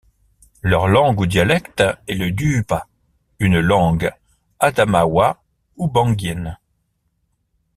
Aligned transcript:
Leur 0.63 0.87
langue 0.87 1.19
ou 1.21 1.25
dialecte 1.27 1.83
est 2.07 2.15
le 2.15 2.31
duupa, 2.31 2.87
une 3.37 3.59
langue 3.59 4.11
adamawa-oubanguienne. 4.59 6.57